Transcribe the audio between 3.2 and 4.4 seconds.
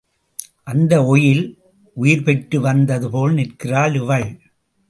நிற்கிறாள் இவள்.